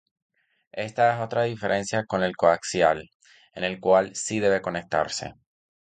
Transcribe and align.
Esta 0.73 1.13
es 1.13 1.19
otra 1.21 1.43
diferencia 1.43 2.05
con 2.07 2.23
el 2.23 2.35
coaxial, 2.35 3.11
en 3.53 3.63
el 3.63 3.79
cual 3.79 4.15
sí 4.15 4.39
debe 4.39 4.59
conectarse. 4.63 5.35